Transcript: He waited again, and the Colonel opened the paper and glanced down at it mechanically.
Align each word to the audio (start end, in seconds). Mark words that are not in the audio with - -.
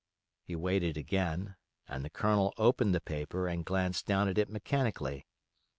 He 0.41 0.55
waited 0.55 0.97
again, 0.97 1.57
and 1.87 2.03
the 2.03 2.09
Colonel 2.09 2.55
opened 2.57 2.95
the 2.95 2.99
paper 3.01 3.47
and 3.47 3.63
glanced 3.63 4.07
down 4.07 4.27
at 4.27 4.39
it 4.39 4.49
mechanically. 4.49 5.27